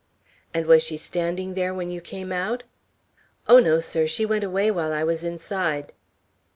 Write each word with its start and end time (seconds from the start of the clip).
"And 0.51 0.65
was 0.65 0.81
she 0.81 0.97
standing 0.97 1.53
there 1.53 1.75
when 1.75 1.91
you 1.91 2.01
came 2.01 2.31
out?" 2.31 2.63
"Oh, 3.47 3.59
no, 3.59 3.79
sir; 3.79 4.07
she 4.07 4.25
went 4.25 4.43
away 4.43 4.71
while 4.71 4.91
I 4.91 5.03
was 5.03 5.23
inside." 5.23 5.93